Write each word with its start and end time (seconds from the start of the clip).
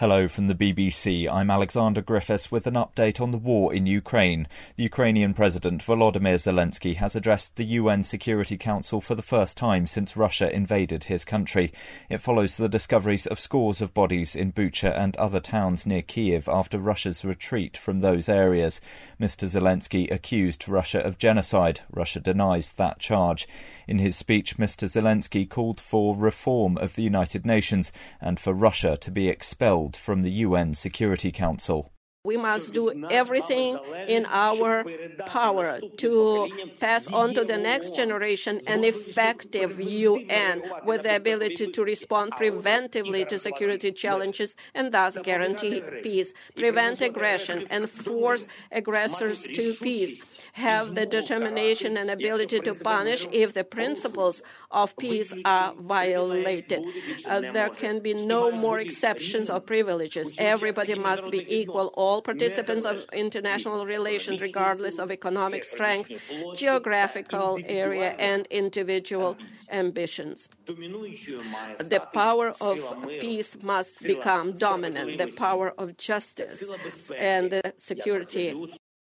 Hello 0.00 0.28
from 0.28 0.46
the 0.46 0.54
BBC. 0.54 1.28
I'm 1.28 1.50
Alexander 1.50 2.00
Griffiths 2.00 2.52
with 2.52 2.68
an 2.68 2.74
update 2.74 3.20
on 3.20 3.32
the 3.32 3.36
war 3.36 3.74
in 3.74 3.86
Ukraine. 3.86 4.46
The 4.76 4.84
Ukrainian 4.84 5.34
President 5.34 5.84
Volodymyr 5.84 6.38
Zelensky 6.38 6.94
has 6.94 7.16
addressed 7.16 7.56
the 7.56 7.64
UN 7.64 8.04
Security 8.04 8.56
Council 8.56 9.00
for 9.00 9.16
the 9.16 9.22
first 9.22 9.56
time 9.56 9.88
since 9.88 10.16
Russia 10.16 10.54
invaded 10.54 11.04
his 11.06 11.24
country. 11.24 11.72
It 12.08 12.20
follows 12.20 12.56
the 12.56 12.68
discoveries 12.68 13.26
of 13.26 13.40
scores 13.40 13.82
of 13.82 13.92
bodies 13.92 14.36
in 14.36 14.52
Bucha 14.52 14.96
and 14.96 15.16
other 15.16 15.40
towns 15.40 15.84
near 15.84 16.02
Kiev 16.02 16.48
after 16.48 16.78
Russia's 16.78 17.24
retreat 17.24 17.76
from 17.76 17.98
those 17.98 18.28
areas. 18.28 18.80
Mr. 19.20 19.48
Zelensky 19.48 20.08
accused 20.12 20.68
Russia 20.68 21.00
of 21.00 21.18
genocide. 21.18 21.80
Russia 21.90 22.20
denies 22.20 22.72
that 22.74 23.00
charge. 23.00 23.48
In 23.88 23.98
his 23.98 24.14
speech, 24.14 24.58
Mr. 24.58 24.88
Zelensky 24.88 25.48
called 25.48 25.80
for 25.80 26.14
reform 26.14 26.78
of 26.78 26.94
the 26.94 27.02
United 27.02 27.44
Nations 27.44 27.90
and 28.20 28.38
for 28.38 28.54
Russia 28.54 28.96
to 28.98 29.10
be 29.10 29.28
expelled 29.28 29.87
from 29.96 30.22
the 30.22 30.30
UN 30.30 30.74
Security 30.74 31.32
Council. 31.32 31.92
We 32.28 32.36
must 32.36 32.74
do 32.74 32.84
everything 33.10 33.78
in 34.06 34.26
our 34.28 34.84
power 35.24 35.80
to 36.04 36.50
pass 36.78 37.08
on 37.20 37.32
to 37.32 37.42
the 37.42 37.56
next 37.56 37.96
generation 37.96 38.60
an 38.66 38.84
effective 38.84 39.80
UN 39.80 40.62
with 40.84 41.04
the 41.04 41.16
ability 41.16 41.72
to 41.76 41.80
respond 41.82 42.32
preventively 42.32 43.26
to 43.28 43.38
security 43.38 43.92
challenges 43.92 44.54
and 44.74 44.92
thus 44.92 45.16
guarantee 45.16 45.80
peace, 46.02 46.34
prevent 46.54 47.00
aggression, 47.00 47.66
and 47.70 47.88
force 47.88 48.46
aggressors 48.70 49.44
to 49.56 49.72
peace, 49.74 50.22
have 50.52 50.94
the 50.94 51.06
determination 51.06 51.96
and 51.96 52.10
ability 52.10 52.60
to 52.60 52.74
punish 52.74 53.26
if 53.32 53.54
the 53.54 53.64
principles 53.64 54.42
of 54.70 54.94
peace 54.98 55.32
are 55.46 55.72
violated. 55.78 56.84
Uh, 57.24 57.40
there 57.56 57.70
can 57.70 58.00
be 58.00 58.12
no 58.12 58.50
more 58.50 58.78
exceptions 58.78 59.48
or 59.48 59.60
privileges. 59.60 60.34
Everybody 60.36 60.94
must 60.94 61.30
be 61.30 61.42
equal. 61.60 61.86
All 61.94 62.17
participants 62.22 62.84
of 62.84 63.04
international 63.12 63.86
relations, 63.86 64.40
regardless 64.40 64.98
of 64.98 65.10
economic 65.10 65.64
strength, 65.64 66.10
geographical 66.54 67.58
area, 67.64 68.14
and 68.18 68.46
individual 68.48 69.36
ambitions. 69.70 70.48
The 70.66 72.02
power 72.12 72.54
of 72.60 72.78
peace 73.20 73.56
must 73.62 74.02
become 74.02 74.52
dominant, 74.52 75.18
the 75.18 75.28
power 75.28 75.74
of 75.78 75.96
justice 75.96 76.68
and 77.16 77.50
the 77.50 77.72
security. 77.76 78.54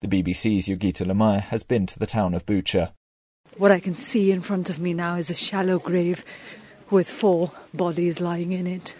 The 0.00 0.08
BBC's 0.08 0.68
Yogita 0.68 1.04
Limaye 1.04 1.40
has 1.40 1.62
been 1.64 1.86
to 1.86 1.98
the 1.98 2.06
town 2.06 2.34
of 2.34 2.46
Bucha. 2.46 2.92
What 3.56 3.72
I 3.72 3.80
can 3.80 3.96
see 3.96 4.30
in 4.30 4.42
front 4.42 4.70
of 4.70 4.78
me 4.78 4.94
now 4.94 5.16
is 5.16 5.30
a 5.30 5.34
shallow 5.34 5.78
grave 5.78 6.24
with 6.90 7.10
four 7.10 7.50
bodies 7.74 8.20
lying 8.20 8.52
in 8.52 8.66
it. 8.66 8.94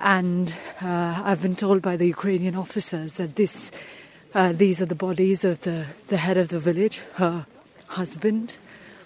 And 0.00 0.54
uh, 0.80 1.22
I've 1.24 1.42
been 1.42 1.56
told 1.56 1.82
by 1.82 1.96
the 1.96 2.06
Ukrainian 2.06 2.54
officers 2.54 3.14
that 3.14 3.34
this, 3.34 3.72
uh, 4.34 4.52
these 4.52 4.80
are 4.80 4.86
the 4.86 4.94
bodies 4.94 5.44
of 5.44 5.60
the, 5.62 5.86
the 6.06 6.16
head 6.16 6.36
of 6.36 6.48
the 6.48 6.60
village, 6.60 7.02
her 7.14 7.46
husband, 7.88 8.58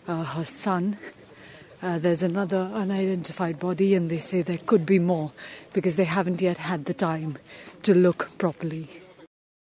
uh, 0.06 0.24
her 0.24 0.44
son. 0.44 0.98
Uh, 1.82 1.98
there's 1.98 2.22
another 2.22 2.70
unidentified 2.74 3.58
body, 3.58 3.94
and 3.94 4.10
they 4.10 4.18
say 4.18 4.42
there 4.42 4.58
could 4.58 4.84
be 4.84 4.98
more 4.98 5.32
because 5.72 5.94
they 5.96 6.04
haven't 6.04 6.42
yet 6.42 6.58
had 6.58 6.84
the 6.84 6.94
time 6.94 7.38
to 7.82 7.94
look 7.94 8.30
properly. 8.38 8.88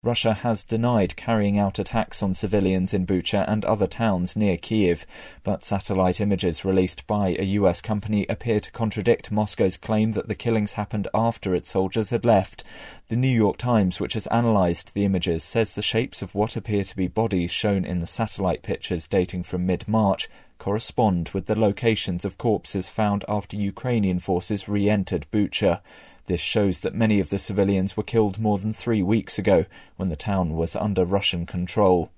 Russia 0.05 0.35
has 0.35 0.63
denied 0.63 1.17
carrying 1.17 1.59
out 1.59 1.79
attacks 1.79 2.23
on 2.23 2.35
civilians 2.35 2.93
in 2.93 3.07
Bucha 3.07 3.43
and 3.49 3.65
other 3.65 3.87
towns 3.87 4.37
near 4.37 4.59
Kiev, 4.59 5.07
but 5.43 5.65
satellite 5.65 6.21
images 6.21 6.63
released 6.63 7.07
by 7.07 7.29
a 7.39 7.45
US 7.45 7.81
company 7.81 8.27
appear 8.29 8.61
to 8.61 8.71
contradict 8.71 9.33
Moscow's 9.33 9.79
claim 9.79 10.13
that 10.13 10.29
the 10.29 10.35
killings 10.35 10.75
happened 10.75 11.09
after 11.15 11.55
its 11.55 11.71
soldiers 11.71 12.11
had 12.11 12.27
left. 12.27 12.63
The 13.09 13.17
New 13.17 13.35
York 13.35 13.57
Times, 13.57 13.99
which 13.99 14.13
has 14.13 14.29
analysed 14.31 14.93
the 14.93 15.07
images, 15.07 15.43
says 15.43 15.75
the 15.75 15.81
shapes 15.81 16.21
of 16.21 16.35
what 16.35 16.55
appear 16.55 16.85
to 16.85 16.97
be 16.97 17.09
bodies 17.09 17.51
shown 17.51 17.87
in 17.87 18.01
the 18.01 18.07
satellite 18.07 18.63
pictures 18.63 19.07
dating 19.07 19.45
from 19.45 19.65
mid 19.65 19.89
March 19.89 20.29
correspond 20.59 21.31
with 21.31 21.47
the 21.47 21.59
locations 21.59 22.25
of 22.25 22.39
corpses 22.39 22.89
found 22.89 23.25
after 23.29 23.57
Ukrainian 23.57 24.19
forces 24.19 24.69
re 24.69 24.89
entered 24.89 25.27
Bucha. 25.33 25.81
This 26.27 26.41
shows 26.41 26.81
that 26.81 26.95
many 26.95 27.21
of 27.21 27.29
the 27.29 27.39
civilians 27.39 27.97
were 27.97 28.03
killed 28.03 28.39
more 28.39 28.59
than 28.59 28.73
three 28.73 29.03
weeks 29.03 29.39
ago 29.39 29.67
when 29.97 30.09
the 30.09 30.17
town 30.17 30.57
was 30.57 30.75
under 30.75 31.05
Russian 31.05 31.45
control. 31.47 32.11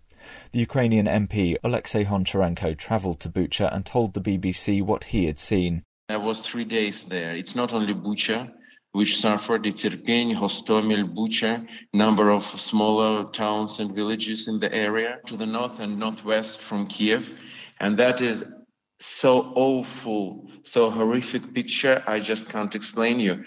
The 0.53 0.61
Ukrainian 0.61 1.07
MP 1.07 1.57
Alexei 1.63 2.05
Honcharenko 2.05 2.77
travelled 2.77 3.21
to 3.21 3.29
Bucha 3.29 3.73
and 3.75 3.85
told 3.85 4.15
the 4.15 4.21
BBC 4.21 4.83
what 4.83 5.05
he 5.05 5.27
had 5.27 5.39
seen. 5.39 5.83
I 6.09 6.17
was 6.17 6.41
three 6.41 6.65
days 6.65 7.05
there. 7.05 7.35
It's 7.35 7.55
not 7.55 7.73
only 7.73 7.95
Bucha 7.95 8.53
which 8.97 9.21
suffered, 9.21 9.67
it's 9.67 9.85
Irpin, 9.85 10.35
Hostomel, 10.35 11.15
Bucha, 11.15 11.67
number 11.93 12.31
of 12.31 12.45
smaller 12.59 13.31
towns 13.31 13.79
and 13.79 13.95
villages 13.95 14.49
in 14.49 14.59
the 14.59 14.75
area 14.75 15.19
to 15.27 15.37
the 15.37 15.45
north 15.45 15.81
and 15.81 15.99
northwest 15.99 16.63
from 16.63 16.87
Kiev. 16.87 17.31
And 17.79 17.99
that 17.99 18.23
is 18.23 18.43
so 18.99 19.53
awful, 19.55 20.51
so 20.63 20.91
horrific 20.91 21.53
picture, 21.53 22.03
I 22.07 22.21
just 22.21 22.49
can't 22.49 22.75
explain 22.75 23.21
you. 23.21 23.45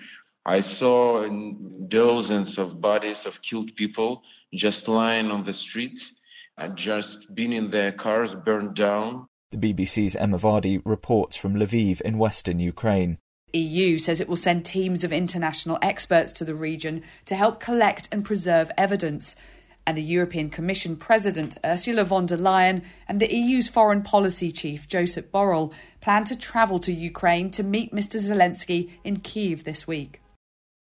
I 0.50 0.62
saw 0.62 1.30
dozens 1.90 2.58
of 2.58 2.82
bodies 2.82 3.28
of 3.28 3.40
killed 3.44 3.76
people 3.76 4.24
just 4.52 4.88
lying 4.88 5.30
on 5.30 5.44
the 5.44 5.54
streets 5.54 6.14
and 6.58 6.76
just 6.76 7.36
been 7.36 7.54
in 7.54 7.70
their 7.70 7.92
cars 7.92 8.34
burned 8.34 8.74
down. 8.74 9.28
The 9.52 9.58
BBC's 9.58 10.16
Emma 10.16 10.40
Vardy 10.40 10.82
reports 10.84 11.36
from 11.36 11.54
Lviv 11.54 12.02
in 12.02 12.18
western 12.18 12.58
Ukraine. 12.58 13.20
EU 13.54 14.00
says 14.00 14.20
it 14.20 14.28
will 14.28 14.36
send 14.36 14.66
teams 14.66 15.04
of 15.04 15.14
international 15.14 15.78
experts 15.84 16.32
to 16.32 16.46
the 16.46 16.56
region 16.56 17.04
to 17.26 17.36
help 17.36 17.60
collect 17.60 18.10
and 18.12 18.26
preserve 18.26 18.72
evidence. 18.76 19.36
And 19.86 19.96
the 19.96 20.02
European 20.02 20.50
Commission 20.50 20.96
President 20.96 21.60
Ursula 21.64 22.04
von 22.04 22.26
der 22.26 22.38
Leyen 22.38 22.84
and 23.08 23.20
the 23.20 23.32
EU's 23.32 23.68
foreign 23.68 24.02
policy 24.02 24.52
chief 24.52 24.88
Josep 24.88 25.30
Borrell 25.30 25.72
plan 26.02 26.24
to 26.24 26.36
travel 26.36 26.80
to 26.80 26.92
Ukraine 26.92 27.52
to 27.52 27.62
meet 27.62 27.94
Mr 27.94 28.20
Zelensky 28.20 28.90
in 29.04 29.18
Kiev 29.18 29.64
this 29.64 29.86
week. 29.86 30.22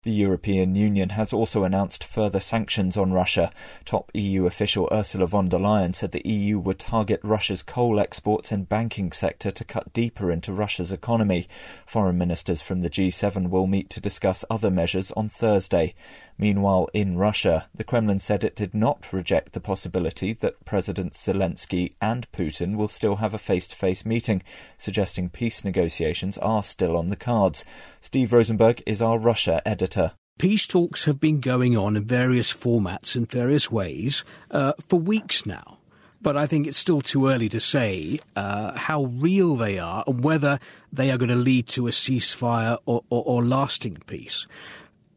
The 0.04 0.12
European 0.12 0.76
Union 0.76 1.10
has 1.10 1.34
also 1.34 1.66
announced 1.66 2.06
further 2.06 2.40
sanctions 2.40 2.96
on 2.96 3.12
Russia. 3.12 3.52
Top 3.84 4.10
EU 4.14 4.46
official 4.46 4.88
Ursula 4.94 5.28
von 5.28 5.50
der 5.50 5.58
Leyen 5.58 5.94
said 5.94 6.14
the 6.14 6.26
EU 6.26 6.58
would 6.58 6.80
target 6.80 7.20
Russia's 7.22 7.62
coal 7.62 8.00
exports 8.00 8.50
and 8.50 8.70
banking 8.70 9.12
sector 9.12 9.52
to 9.52 9.66
cut 9.66 9.92
deeper 9.92 10.32
into 10.32 10.54
Russia's 10.54 10.94
economy. 10.94 11.50
Foreign 11.86 12.18
ministers 12.18 12.62
from 12.62 12.80
the 12.80 12.90
G7 12.90 13.50
will 13.50 13.68
meet 13.68 13.90
to 13.90 14.00
discuss 14.00 14.46
other 14.50 14.72
measures 14.72 15.12
on 15.18 15.28
Thursday. 15.28 15.94
Meanwhile, 16.42 16.88
in 16.94 17.18
Russia, 17.18 17.68
the 17.76 17.84
Kremlin 17.84 18.20
said 18.20 18.46
it 18.46 18.56
did 18.56 18.74
not 18.74 19.12
reject 19.12 19.52
the 19.52 19.60
possibility 19.60 20.32
that 20.32 20.64
President 20.64 21.12
Zelensky 21.12 21.92
and 22.02 22.32
Putin 22.32 22.78
will 22.78 22.88
still 22.88 23.18
have 23.18 23.34
a 23.34 23.38
face 23.38 23.68
to 23.68 23.76
face 23.76 24.06
meeting, 24.06 24.42
suggesting 24.78 25.30
peace 25.30 25.66
negotiations 25.66 26.38
are 26.38 26.64
still 26.64 26.96
on 26.96 27.10
the 27.10 27.18
cards. 27.18 27.66
Steve 28.00 28.32
Rosenberg 28.32 28.82
is 28.86 29.02
our 29.02 29.20
Russia 29.20 29.62
editor. 29.68 30.14
Peace 30.38 30.66
talks 30.66 31.04
have 31.04 31.20
been 31.20 31.42
going 31.42 31.76
on 31.76 31.98
in 31.98 32.06
various 32.06 32.54
formats 32.54 33.18
in 33.18 33.26
various 33.26 33.70
ways 33.70 34.24
uh, 34.50 34.72
for 34.88 34.98
weeks 34.98 35.46
now. 35.46 35.80
But 36.22 36.38
I 36.38 36.46
think 36.46 36.68
it's 36.68 36.78
still 36.78 37.02
too 37.02 37.28
early 37.28 37.50
to 37.50 37.60
say 37.60 38.20
uh, 38.38 38.78
how 38.78 39.06
real 39.06 39.58
they 39.58 39.78
are 39.78 40.06
and 40.08 40.24
whether 40.24 40.60
they 40.92 41.12
are 41.12 41.18
going 41.18 41.30
to 41.30 41.36
lead 41.36 41.68
to 41.70 41.88
a 41.88 41.92
ceasefire 41.92 42.78
or, 42.86 43.04
or, 43.10 43.24
or 43.26 43.44
lasting 43.44 43.98
peace. 44.08 44.48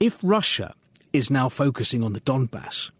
If 0.01 0.19
Russia 0.23 0.75
is 1.13 1.31
now 1.31 1.49
focusing 1.49 2.03
on 2.03 2.13
the 2.13 2.21
Donbass 2.21 2.91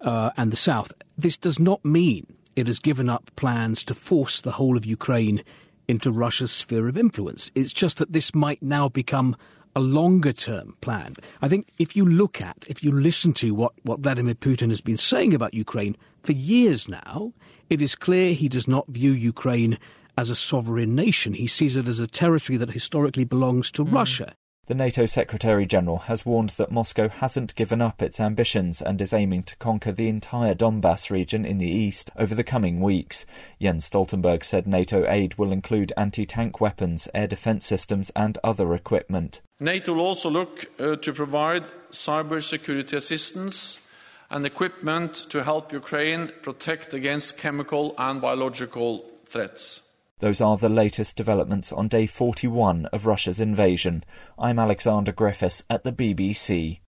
uh, 0.00 0.30
and 0.36 0.50
the 0.50 0.56
south. 0.56 0.92
This 1.16 1.36
does 1.36 1.58
not 1.58 1.84
mean 1.84 2.26
it 2.56 2.66
has 2.66 2.78
given 2.78 3.08
up 3.08 3.30
plans 3.36 3.84
to 3.84 3.94
force 3.94 4.40
the 4.40 4.52
whole 4.52 4.76
of 4.76 4.84
Ukraine 4.84 5.42
into 5.88 6.10
Russia's 6.10 6.52
sphere 6.52 6.88
of 6.88 6.96
influence. 6.96 7.50
It's 7.54 7.72
just 7.72 7.98
that 7.98 8.12
this 8.12 8.34
might 8.34 8.62
now 8.62 8.88
become 8.88 9.36
a 9.76 9.80
longer 9.80 10.32
term 10.32 10.76
plan. 10.80 11.14
I 11.42 11.48
think 11.48 11.68
if 11.78 11.94
you 11.94 12.04
look 12.04 12.40
at, 12.40 12.64
if 12.68 12.82
you 12.82 12.92
listen 12.92 13.32
to 13.34 13.54
what, 13.54 13.72
what 13.82 14.00
Vladimir 14.00 14.34
Putin 14.34 14.70
has 14.70 14.80
been 14.80 14.96
saying 14.96 15.32
about 15.34 15.54
Ukraine 15.54 15.96
for 16.22 16.32
years 16.32 16.88
now, 16.88 17.32
it 17.68 17.80
is 17.80 17.94
clear 17.94 18.34
he 18.34 18.48
does 18.48 18.66
not 18.66 18.88
view 18.88 19.12
Ukraine 19.12 19.78
as 20.18 20.28
a 20.28 20.34
sovereign 20.34 20.94
nation. 20.94 21.34
He 21.34 21.46
sees 21.46 21.76
it 21.76 21.88
as 21.88 22.00
a 22.00 22.06
territory 22.06 22.56
that 22.56 22.70
historically 22.70 23.24
belongs 23.24 23.70
to 23.72 23.84
mm. 23.84 23.92
Russia. 23.92 24.34
The 24.70 24.76
NATO 24.76 25.04
Secretary 25.04 25.66
General 25.66 25.98
has 26.06 26.24
warned 26.24 26.50
that 26.50 26.70
Moscow 26.70 27.08
hasn't 27.08 27.56
given 27.56 27.82
up 27.82 28.00
its 28.00 28.20
ambitions 28.20 28.80
and 28.80 29.02
is 29.02 29.12
aiming 29.12 29.42
to 29.42 29.56
conquer 29.56 29.90
the 29.90 30.06
entire 30.06 30.54
Donbass 30.54 31.10
region 31.10 31.44
in 31.44 31.58
the 31.58 31.68
east 31.68 32.08
over 32.16 32.36
the 32.36 32.44
coming 32.44 32.80
weeks. 32.80 33.26
Jens 33.60 33.90
Stoltenberg 33.90 34.44
said 34.44 34.68
NATO 34.68 35.10
aid 35.10 35.34
will 35.34 35.50
include 35.50 35.92
anti 35.96 36.24
tank 36.24 36.60
weapons, 36.60 37.08
air 37.12 37.26
defence 37.26 37.66
systems, 37.66 38.12
and 38.14 38.38
other 38.44 38.72
equipment. 38.72 39.40
NATO 39.58 39.94
will 39.94 40.06
also 40.06 40.30
look 40.30 40.66
uh, 40.78 40.94
to 40.94 41.12
provide 41.12 41.64
cyber 41.90 42.40
security 42.40 42.96
assistance 42.96 43.84
and 44.30 44.46
equipment 44.46 45.14
to 45.30 45.42
help 45.42 45.72
Ukraine 45.72 46.30
protect 46.42 46.94
against 46.94 47.38
chemical 47.38 47.92
and 47.98 48.20
biological 48.20 49.04
threats. 49.24 49.89
Those 50.20 50.42
are 50.42 50.58
the 50.58 50.68
latest 50.68 51.16
developments 51.16 51.72
on 51.72 51.88
day 51.88 52.06
41 52.06 52.86
of 52.92 53.06
Russia's 53.06 53.40
invasion. 53.40 54.04
I'm 54.38 54.58
Alexander 54.58 55.12
Griffiths 55.12 55.64
at 55.70 55.82
the 55.82 55.92
BBC. 55.92 56.80